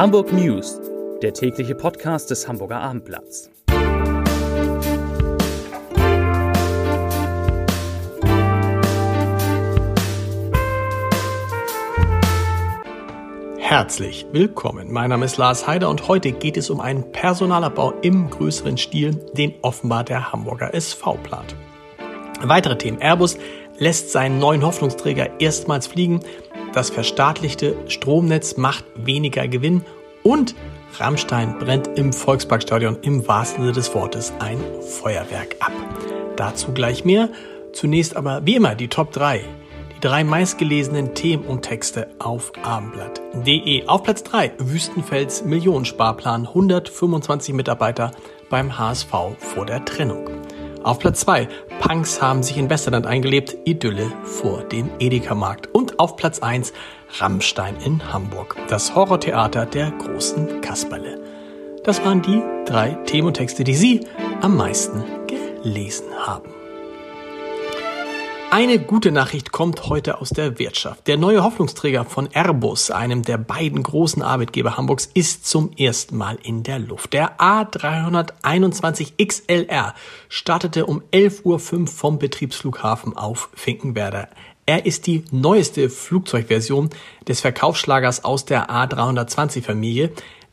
Hamburg 0.00 0.32
News, 0.32 0.80
der 1.20 1.34
tägliche 1.34 1.74
Podcast 1.74 2.30
des 2.30 2.48
Hamburger 2.48 2.80
Abendblatts. 2.80 3.50
Herzlich 13.58 14.24
willkommen. 14.32 14.90
Mein 14.90 15.10
Name 15.10 15.26
ist 15.26 15.36
Lars 15.36 15.66
Heider 15.66 15.90
und 15.90 16.08
heute 16.08 16.32
geht 16.32 16.56
es 16.56 16.70
um 16.70 16.80
einen 16.80 17.12
Personalabbau 17.12 17.92
im 18.00 18.30
größeren 18.30 18.78
Stil, 18.78 19.10
den 19.34 19.52
offenbar 19.60 20.04
der 20.04 20.32
Hamburger 20.32 20.72
SV 20.72 21.18
plant. 21.22 21.54
Weitere 22.40 22.78
Themen. 22.78 23.02
Airbus 23.02 23.36
lässt 23.76 24.12
seinen 24.12 24.38
neuen 24.38 24.64
Hoffnungsträger 24.64 25.40
erstmals 25.40 25.86
fliegen. 25.86 26.20
Das 26.72 26.90
verstaatlichte 26.90 27.74
Stromnetz 27.88 28.56
macht 28.56 28.84
weniger 28.94 29.48
Gewinn 29.48 29.84
und 30.22 30.54
Rammstein 30.98 31.58
brennt 31.58 31.88
im 31.98 32.12
Volksparkstadion 32.12 32.98
im 33.02 33.26
wahrsten 33.26 33.62
Sinne 33.62 33.72
des 33.72 33.94
Wortes 33.94 34.32
ein 34.38 34.58
Feuerwerk 34.80 35.56
ab. 35.60 35.72
Dazu 36.36 36.72
gleich 36.72 37.04
mehr. 37.04 37.28
Zunächst 37.72 38.16
aber 38.16 38.44
wie 38.44 38.56
immer 38.56 38.74
die 38.74 38.88
Top 38.88 39.12
3. 39.12 39.40
Die 39.96 40.00
drei 40.00 40.24
meistgelesenen 40.24 41.14
Themen 41.14 41.44
und 41.44 41.62
Texte 41.62 42.08
auf 42.18 42.52
abendblatt.de. 42.62 43.86
Auf 43.86 44.02
Platz 44.02 44.22
3 44.24 44.52
Wüstenfels 44.58 45.44
Millionensparplan 45.44 46.46
125 46.46 47.54
Mitarbeiter 47.54 48.12
beim 48.48 48.78
HSV 48.78 49.10
vor 49.38 49.66
der 49.66 49.84
Trennung. 49.84 50.28
Auf 50.82 50.98
Platz 50.98 51.20
2 51.20 51.46
Punks 51.80 52.22
haben 52.22 52.42
sich 52.42 52.56
in 52.56 52.70
Westerland 52.70 53.06
eingelebt, 53.06 53.56
Idylle 53.64 54.10
vor 54.22 54.62
dem 54.62 54.90
Edeka-Markt. 54.98 55.68
Und 55.74 55.98
auf 55.98 56.16
Platz 56.16 56.40
1 56.40 56.72
Rammstein 57.18 57.76
in 57.84 58.12
Hamburg, 58.12 58.56
das 58.68 58.94
Horrortheater 58.94 59.66
der 59.66 59.90
großen 59.90 60.60
Kasperle. 60.62 61.20
Das 61.84 62.02
waren 62.04 62.22
die 62.22 62.42
drei 62.64 62.90
Themotexte, 63.04 63.62
die 63.62 63.74
Sie 63.74 64.06
am 64.40 64.56
meisten 64.56 65.04
gelesen 65.26 66.06
haben. 66.18 66.59
Eine 68.52 68.80
gute 68.80 69.12
Nachricht 69.12 69.52
kommt 69.52 69.88
heute 69.88 70.20
aus 70.20 70.30
der 70.30 70.58
Wirtschaft. 70.58 71.06
Der 71.06 71.16
neue 71.16 71.44
Hoffnungsträger 71.44 72.04
von 72.04 72.28
Airbus, 72.32 72.90
einem 72.90 73.22
der 73.22 73.38
beiden 73.38 73.80
großen 73.80 74.22
Arbeitgeber 74.22 74.76
Hamburgs, 74.76 75.08
ist 75.14 75.46
zum 75.46 75.70
ersten 75.78 76.16
Mal 76.16 76.36
in 76.42 76.64
der 76.64 76.80
Luft. 76.80 77.12
Der 77.12 77.38
A321 77.38 79.24
XLR 79.24 79.94
startete 80.28 80.86
um 80.86 81.00
11.05 81.12 81.44
Uhr 81.44 81.86
vom 81.86 82.18
Betriebsflughafen 82.18 83.16
auf 83.16 83.50
Finkenwerder. 83.54 84.28
Er 84.66 84.84
ist 84.84 85.06
die 85.06 85.24
neueste 85.30 85.88
Flugzeugversion 85.88 86.90
des 87.28 87.40
Verkaufsschlagers 87.40 88.24
aus 88.24 88.46
der 88.46 88.68
A320 88.68 89.62
Familie, 89.62 90.10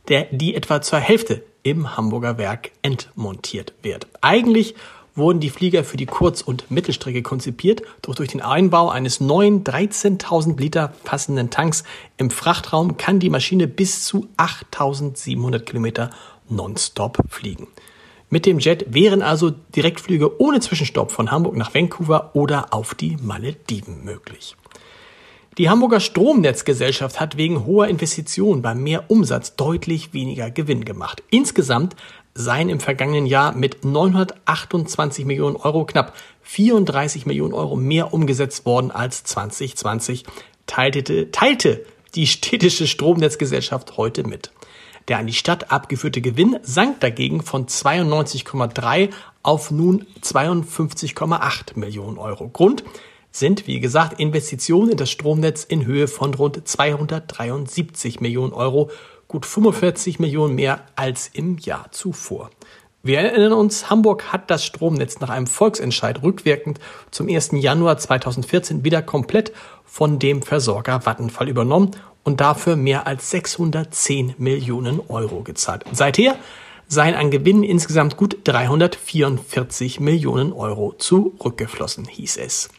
der, 0.08 0.28
die 0.30 0.54
etwa 0.54 0.84
zur 0.84 1.00
Hälfte 1.00 1.44
im 1.64 1.98
Hamburger 1.98 2.38
Werk 2.38 2.70
entmontiert 2.84 3.74
wird. 3.82 4.06
Eigentlich 4.22 4.76
wurden 5.18 5.40
die 5.40 5.50
Flieger 5.50 5.84
für 5.84 5.98
die 5.98 6.06
Kurz- 6.06 6.42
und 6.42 6.72
Mittelstrecke 6.72 7.22
konzipiert, 7.22 7.82
doch 8.02 8.16
durch 8.16 8.30
den 8.30 8.42
Einbau 8.42 8.90
eines 8.90 9.20
neuen 9.20 9.64
13.000 9.64 10.60
Liter 10.60 10.94
passenden 11.04 11.50
Tanks 11.50 11.84
im 12.18 12.30
Frachtraum 12.30 12.98
kann 12.98 13.20
die 13.20 13.30
Maschine 13.30 13.68
bis 13.68 14.06
zu 14.06 14.28
8.700 14.38 15.60
Kilometer 15.60 16.10
nonstop 16.50 17.18
fliegen. 17.28 17.68
Mit 18.30 18.46
dem 18.46 18.60
Jet 18.60 18.94
wären 18.94 19.22
also 19.22 19.52
Direktflüge 19.76 20.42
ohne 20.42 20.60
Zwischenstopp 20.60 21.12
von 21.12 21.32
Hamburg 21.32 21.56
nach 21.56 21.74
Vancouver 21.74 22.32
oder 22.34 22.74
auf 22.74 22.94
die 22.94 23.18
Malediven 23.22 24.04
möglich. 24.04 24.56
Die 25.58 25.70
Hamburger 25.70 26.00
Stromnetzgesellschaft 26.00 27.20
hat 27.20 27.36
wegen 27.36 27.66
hoher 27.66 27.88
Investitionen 27.88 28.62
beim 28.62 28.84
Mehrumsatz 28.84 29.56
deutlich 29.56 30.14
weniger 30.14 30.52
Gewinn 30.52 30.86
gemacht. 30.86 31.24
Insgesamt 31.32 31.96
seien 32.38 32.70
im 32.70 32.80
vergangenen 32.80 33.26
Jahr 33.26 33.54
mit 33.54 33.84
928 33.84 35.26
Millionen 35.26 35.56
Euro 35.56 35.86
knapp 35.86 36.14
34 36.44 37.26
Millionen 37.26 37.54
Euro 37.54 37.76
mehr 37.76 38.14
umgesetzt 38.14 38.66
worden 38.66 38.92
als 38.92 39.24
2020, 39.24 40.24
teilte, 40.68 41.32
teilte 41.32 41.86
die 42.16 42.28
städtische 42.28 42.88
Stromnetzgesellschaft 42.88 43.98
heute 43.98 44.24
mit. 44.24 44.52
Der 45.08 45.18
an 45.18 45.28
die 45.28 45.34
Stadt 45.34 45.72
abgeführte 45.72 46.22
Gewinn 46.22 46.58
sank 46.62 47.00
dagegen 47.00 47.42
von 47.42 47.66
92,3 47.66 49.10
auf 49.42 49.72
nun 49.72 50.06
52,8 50.22 51.80
Millionen 51.80 52.18
Euro. 52.18 52.50
Grund 52.50 52.84
sind, 53.32 53.68
wie 53.68 53.80
gesagt, 53.80 54.20
Investitionen 54.20 54.92
in 54.92 54.98
das 54.98 55.10
Stromnetz 55.10 55.64
in 55.64 55.86
Höhe 55.86 56.08
von 56.08 56.34
rund 56.34 56.68
273 56.68 58.20
Millionen 58.20 58.54
Euro 58.54 58.92
gut 59.28 59.46
45 59.46 60.20
Millionen 60.20 60.56
mehr 60.56 60.82
als 60.96 61.30
im 61.34 61.58
Jahr 61.58 61.92
zuvor. 61.92 62.50
Wir 63.04 63.20
erinnern 63.20 63.54
uns, 63.54 63.90
Hamburg 63.90 64.34
hat 64.34 64.50
das 64.52 64.66
Stromnetz 64.66 65.20
nach 65.20 65.30
einem 65.30 65.48
Volksentscheid 65.48 66.24
rückwirkend 66.24 66.80
zum 67.12 67.30
1. 67.30 67.52
Januar 67.54 67.98
2014 67.98 68.84
wieder 68.84 69.02
komplett 69.02 69.54
von 69.86 70.20
dem 70.20 70.42
Versorger 70.42 71.06
Vattenfall 71.06 71.48
übernommen 71.48 71.92
und 72.24 72.42
dafür 72.42 72.76
mehr 72.76 73.08
als 73.08 73.32
610 73.32 74.36
Millionen 74.38 75.00
Euro 75.08 75.44
gezahlt. 75.44 75.86
Seither 75.94 76.36
seien 76.88 77.16
an 77.16 77.32
Gewinnen 77.32 77.64
insgesamt 77.64 78.18
gut 78.18 78.40
344 78.44 80.00
Millionen 80.00 80.52
Euro 80.52 80.94
zurückgeflossen, 80.98 82.06
hieß 82.06 82.38
es. 82.38 82.70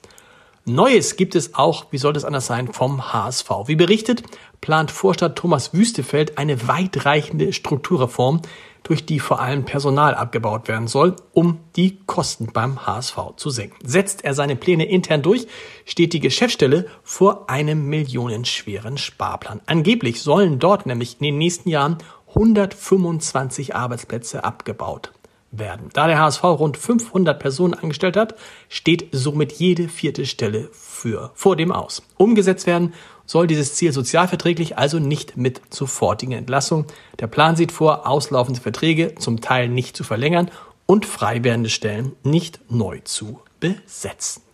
Neues 0.68 1.16
gibt 1.16 1.34
es 1.34 1.54
auch, 1.54 1.86
wie 1.90 1.98
sollte 1.98 2.18
es 2.18 2.24
anders 2.24 2.46
sein, 2.46 2.72
vom 2.72 3.12
HSV. 3.12 3.48
Wie 3.66 3.76
berichtet, 3.76 4.22
plant 4.60 4.90
Vorstadt 4.90 5.36
Thomas 5.36 5.72
Wüstefeld 5.72 6.36
eine 6.36 6.68
weitreichende 6.68 7.52
Strukturreform, 7.54 8.42
durch 8.82 9.06
die 9.06 9.18
vor 9.18 9.40
allem 9.40 9.64
Personal 9.64 10.14
abgebaut 10.14 10.68
werden 10.68 10.86
soll, 10.86 11.16
um 11.32 11.58
die 11.76 11.98
Kosten 12.06 12.52
beim 12.52 12.86
HSV 12.86 13.16
zu 13.36 13.50
senken. 13.50 13.76
Setzt 13.82 14.24
er 14.24 14.34
seine 14.34 14.56
Pläne 14.56 14.84
intern 14.88 15.22
durch, 15.22 15.46
steht 15.84 16.12
die 16.12 16.20
Geschäftsstelle 16.20 16.86
vor 17.02 17.48
einem 17.50 17.86
millionenschweren 17.88 18.98
Sparplan. 18.98 19.60
Angeblich 19.66 20.22
sollen 20.22 20.58
dort 20.58 20.86
nämlich 20.86 21.16
in 21.18 21.24
den 21.24 21.38
nächsten 21.38 21.70
Jahren 21.70 21.98
125 22.28 23.74
Arbeitsplätze 23.74 24.44
abgebaut 24.44 25.12
werden. 25.50 25.88
Da 25.92 26.06
der 26.06 26.18
HSV 26.18 26.44
rund 26.44 26.76
500 26.76 27.38
Personen 27.38 27.74
angestellt 27.74 28.16
hat, 28.16 28.34
steht 28.68 29.08
somit 29.12 29.52
jede 29.52 29.88
vierte 29.88 30.26
Stelle 30.26 30.68
für, 30.72 31.30
vor 31.34 31.56
dem 31.56 31.72
aus. 31.72 32.02
Umgesetzt 32.16 32.66
werden 32.66 32.94
soll 33.24 33.46
dieses 33.46 33.74
Ziel 33.74 33.92
sozialverträglich, 33.92 34.78
also 34.78 34.98
nicht 34.98 35.36
mit 35.36 35.60
sofortigen 35.70 36.32
Entlassung. 36.32 36.86
Der 37.20 37.26
Plan 37.26 37.56
sieht 37.56 37.72
vor, 37.72 38.06
auslaufende 38.06 38.60
Verträge 38.60 39.14
zum 39.16 39.40
Teil 39.40 39.68
nicht 39.68 39.96
zu 39.96 40.04
verlängern 40.04 40.50
und 40.86 41.04
frei 41.04 41.44
werdende 41.44 41.70
Stellen 41.70 42.12
nicht 42.22 42.60
neu 42.70 43.00
zu 43.04 43.40
besetzen. 43.60 44.47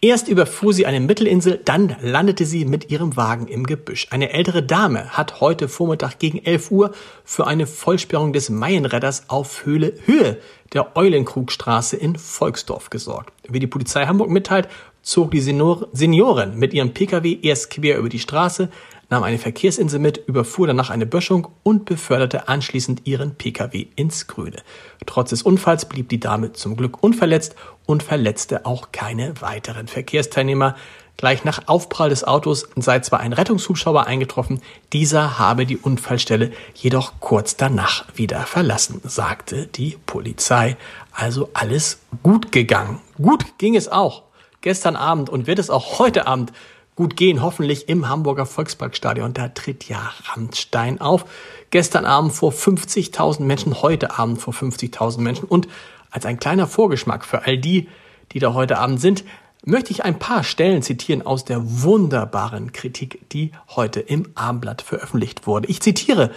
Erst 0.00 0.28
überfuhr 0.28 0.72
sie 0.72 0.86
eine 0.86 1.00
Mittelinsel, 1.00 1.60
dann 1.64 1.96
landete 2.00 2.44
sie 2.44 2.64
mit 2.64 2.88
ihrem 2.88 3.16
Wagen 3.16 3.48
im 3.48 3.66
Gebüsch. 3.66 4.06
Eine 4.10 4.32
ältere 4.32 4.62
Dame 4.62 5.10
hat 5.10 5.40
heute 5.40 5.66
Vormittag 5.66 6.20
gegen 6.20 6.38
11 6.38 6.70
Uhr 6.70 6.92
für 7.24 7.48
eine 7.48 7.66
Vollsperrung 7.66 8.32
des 8.32 8.48
Maienredders 8.48 9.24
auf 9.26 9.64
Höhle, 9.64 9.94
Höhe 10.04 10.38
der 10.72 10.96
Eulenkrugstraße 10.96 11.96
in 11.96 12.14
Volksdorf 12.14 12.90
gesorgt. 12.90 13.32
Wie 13.48 13.58
die 13.58 13.66
Polizei 13.66 14.06
Hamburg 14.06 14.30
mitteilt, 14.30 14.68
zog 15.02 15.32
die 15.32 15.40
Seniorin 15.40 16.56
mit 16.56 16.74
ihrem 16.74 16.94
Pkw 16.94 17.36
erst 17.42 17.70
quer 17.70 17.98
über 17.98 18.08
die 18.08 18.20
Straße, 18.20 18.68
nahm 19.10 19.22
eine 19.22 19.38
Verkehrsinsel 19.38 19.98
mit, 19.98 20.18
überfuhr 20.26 20.66
danach 20.66 20.90
eine 20.90 21.06
Böschung 21.06 21.48
und 21.62 21.84
beförderte 21.84 22.48
anschließend 22.48 23.06
ihren 23.06 23.34
Pkw 23.34 23.86
ins 23.96 24.26
Grüne. 24.26 24.62
Trotz 25.06 25.30
des 25.30 25.42
Unfalls 25.42 25.86
blieb 25.86 26.08
die 26.08 26.20
Dame 26.20 26.52
zum 26.52 26.76
Glück 26.76 27.02
unverletzt 27.02 27.54
und 27.86 28.02
verletzte 28.02 28.66
auch 28.66 28.92
keine 28.92 29.40
weiteren 29.40 29.88
Verkehrsteilnehmer. 29.88 30.76
Gleich 31.16 31.42
nach 31.42 31.66
Aufprall 31.66 32.10
des 32.10 32.22
Autos 32.22 32.68
sei 32.76 33.00
zwar 33.00 33.18
ein 33.18 33.32
Rettungshubschrauber 33.32 34.06
eingetroffen, 34.06 34.60
dieser 34.92 35.38
habe 35.38 35.66
die 35.66 35.76
Unfallstelle 35.76 36.52
jedoch 36.74 37.14
kurz 37.18 37.56
danach 37.56 38.04
wieder 38.14 38.42
verlassen, 38.42 39.00
sagte 39.02 39.66
die 39.66 39.98
Polizei. 40.06 40.76
Also 41.10 41.50
alles 41.54 41.98
gut 42.22 42.52
gegangen. 42.52 43.00
Gut 43.20 43.58
ging 43.58 43.74
es 43.74 43.88
auch 43.88 44.22
gestern 44.60 44.94
Abend 44.94 45.28
und 45.28 45.48
wird 45.48 45.58
es 45.58 45.70
auch 45.70 45.98
heute 45.98 46.28
Abend 46.28 46.52
gut 46.98 47.16
gehen, 47.16 47.42
hoffentlich 47.42 47.88
im 47.88 48.08
Hamburger 48.08 48.44
Volksparkstadion. 48.44 49.32
Da 49.32 49.46
tritt 49.50 49.88
ja 49.88 50.10
Rammstein 50.24 51.00
auf. 51.00 51.26
Gestern 51.70 52.04
Abend 52.04 52.32
vor 52.32 52.50
50.000 52.50 53.42
Menschen, 53.42 53.82
heute 53.82 54.18
Abend 54.18 54.40
vor 54.40 54.52
50.000 54.52 55.20
Menschen. 55.20 55.44
Und 55.44 55.68
als 56.10 56.26
ein 56.26 56.40
kleiner 56.40 56.66
Vorgeschmack 56.66 57.24
für 57.24 57.46
all 57.46 57.56
die, 57.56 57.88
die 58.32 58.40
da 58.40 58.52
heute 58.52 58.78
Abend 58.78 59.00
sind, 59.00 59.22
möchte 59.64 59.92
ich 59.92 60.04
ein 60.04 60.18
paar 60.18 60.42
Stellen 60.42 60.82
zitieren 60.82 61.24
aus 61.24 61.44
der 61.44 61.60
wunderbaren 61.62 62.72
Kritik, 62.72 63.30
die 63.30 63.52
heute 63.76 64.00
im 64.00 64.26
Abendblatt 64.34 64.82
veröffentlicht 64.82 65.46
wurde. 65.46 65.68
Ich 65.68 65.80
zitiere 65.80 66.32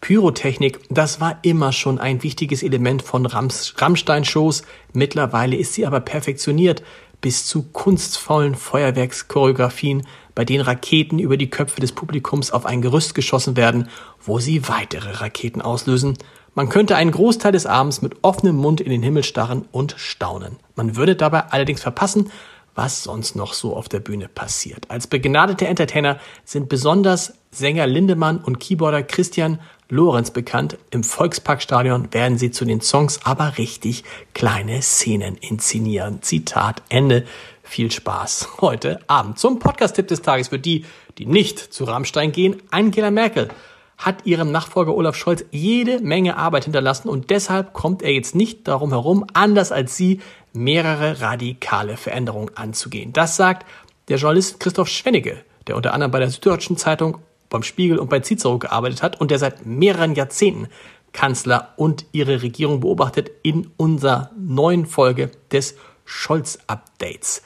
Pyrotechnik, 0.00 0.80
das 0.88 1.20
war 1.20 1.38
immer 1.42 1.72
schon 1.72 1.98
ein 1.98 2.22
wichtiges 2.22 2.62
Element 2.62 3.02
von 3.02 3.26
Rammstein-Shows. 3.26 4.62
Mittlerweile 4.94 5.56
ist 5.56 5.74
sie 5.74 5.86
aber 5.86 6.00
perfektioniert. 6.00 6.82
Bis 7.20 7.46
zu 7.46 7.62
kunstvollen 7.62 8.54
Feuerwerkschoreografien, 8.54 10.06
bei 10.34 10.44
denen 10.44 10.64
Raketen 10.64 11.18
über 11.18 11.36
die 11.36 11.50
Köpfe 11.50 11.80
des 11.80 11.92
Publikums 11.92 12.50
auf 12.50 12.66
ein 12.66 12.82
Gerüst 12.82 13.14
geschossen 13.14 13.56
werden, 13.56 13.88
wo 14.24 14.38
sie 14.38 14.68
weitere 14.68 15.10
Raketen 15.12 15.62
auslösen. 15.62 16.18
Man 16.54 16.68
könnte 16.68 16.96
einen 16.96 17.10
Großteil 17.10 17.52
des 17.52 17.66
Abends 17.66 18.02
mit 18.02 18.16
offenem 18.22 18.56
Mund 18.56 18.80
in 18.80 18.90
den 18.90 19.02
Himmel 19.02 19.24
starren 19.24 19.66
und 19.72 19.94
staunen. 19.98 20.56
Man 20.74 20.96
würde 20.96 21.16
dabei 21.16 21.44
allerdings 21.50 21.82
verpassen, 21.82 22.30
was 22.74 23.02
sonst 23.02 23.36
noch 23.36 23.54
so 23.54 23.74
auf 23.74 23.88
der 23.88 24.00
Bühne 24.00 24.28
passiert. 24.28 24.90
Als 24.90 25.06
begnadete 25.06 25.66
Entertainer 25.66 26.18
sind 26.44 26.68
besonders 26.68 27.34
Sänger 27.56 27.86
Lindemann 27.86 28.38
und 28.38 28.60
Keyboarder 28.60 29.02
Christian 29.02 29.60
Lorenz 29.88 30.30
bekannt. 30.30 30.76
Im 30.90 31.02
Volksparkstadion 31.02 32.12
werden 32.12 32.38
sie 32.38 32.50
zu 32.50 32.64
den 32.64 32.80
Songs 32.80 33.20
aber 33.24 33.56
richtig 33.56 34.04
kleine 34.34 34.82
Szenen 34.82 35.36
inszenieren. 35.36 36.22
Zitat 36.22 36.82
Ende. 36.88 37.24
Viel 37.62 37.90
Spaß 37.90 38.60
heute 38.60 39.00
Abend. 39.06 39.38
Zum 39.38 39.58
Podcast-Tipp 39.58 40.06
des 40.06 40.22
Tages 40.22 40.48
für 40.48 40.58
die, 40.58 40.84
die 41.18 41.26
nicht 41.26 41.58
zu 41.58 41.84
Rammstein 41.84 42.30
gehen. 42.30 42.62
Angela 42.70 43.10
Merkel 43.10 43.48
hat 43.96 44.26
ihrem 44.26 44.52
Nachfolger 44.52 44.94
Olaf 44.94 45.16
Scholz 45.16 45.44
jede 45.50 46.00
Menge 46.00 46.36
Arbeit 46.36 46.64
hinterlassen 46.64 47.08
und 47.08 47.30
deshalb 47.30 47.72
kommt 47.72 48.02
er 48.02 48.12
jetzt 48.12 48.34
nicht 48.34 48.68
darum 48.68 48.90
herum, 48.90 49.24
anders 49.32 49.72
als 49.72 49.96
sie, 49.96 50.20
mehrere 50.52 51.22
radikale 51.22 51.96
Veränderungen 51.96 52.50
anzugehen. 52.54 53.12
Das 53.12 53.36
sagt 53.36 53.66
der 54.08 54.18
Journalist 54.18 54.60
Christoph 54.60 54.88
Schwennige, 54.88 55.42
der 55.66 55.76
unter 55.76 55.92
anderem 55.94 56.10
bei 56.10 56.18
der 56.18 56.30
Süddeutschen 56.30 56.76
Zeitung, 56.76 57.18
beim 57.48 57.62
Spiegel 57.62 57.98
und 57.98 58.10
bei 58.10 58.20
Cicero 58.20 58.58
gearbeitet 58.58 59.02
hat 59.02 59.20
und 59.20 59.30
der 59.30 59.38
seit 59.38 59.66
mehreren 59.66 60.14
Jahrzehnten 60.14 60.68
Kanzler 61.12 61.72
und 61.76 62.04
ihre 62.12 62.42
Regierung 62.42 62.80
beobachtet 62.80 63.30
in 63.42 63.70
unserer 63.76 64.30
neuen 64.38 64.84
Folge 64.86 65.30
des 65.50 65.76
Scholz-Updates. 66.04 67.42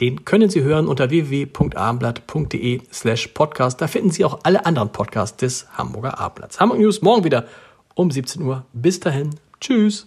Den 0.00 0.24
können 0.24 0.48
Sie 0.48 0.62
hören 0.62 0.88
unter 0.88 1.10
www.abendblatt.de 1.10 2.80
slash 2.90 3.28
podcast. 3.28 3.80
Da 3.80 3.86
finden 3.86 4.10
Sie 4.10 4.24
auch 4.24 4.40
alle 4.44 4.64
anderen 4.64 4.90
Podcasts 4.90 5.36
des 5.36 5.66
Hamburger 5.76 6.18
Abendblatts. 6.18 6.58
Hamburg 6.58 6.80
News 6.80 7.02
morgen 7.02 7.24
wieder 7.24 7.46
um 7.94 8.10
17 8.10 8.42
Uhr. 8.42 8.64
Bis 8.72 8.98
dahin. 8.98 9.30
Tschüss. 9.60 10.06